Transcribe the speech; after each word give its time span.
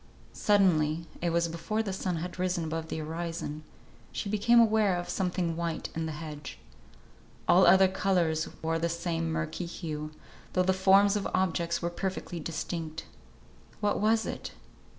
Suddenly 0.33 1.05
(it 1.21 1.29
was 1.29 1.47
before 1.47 1.83
the 1.83 1.93
sun 1.93 2.15
had 2.15 2.39
risen 2.39 2.63
above 2.63 2.87
the 2.87 2.97
horizon) 2.97 3.63
she 4.11 4.29
became 4.31 4.59
aware 4.59 4.97
of 4.97 5.07
something 5.07 5.55
white 5.55 5.89
in 5.93 6.07
the 6.07 6.11
hedge. 6.13 6.57
All 7.47 7.67
other 7.67 7.87
colours 7.87 8.47
wore 8.63 8.79
the 8.79 8.89
same 8.89 9.31
murky 9.31 9.67
hue, 9.67 10.09
though 10.53 10.63
the 10.63 10.73
forms 10.73 11.15
of 11.15 11.27
objects 11.35 11.83
were 11.83 11.91
perfectly 11.91 12.39
distinct. 12.39 13.05
What 13.79 13.99
was 13.99 14.25
it? 14.25 14.53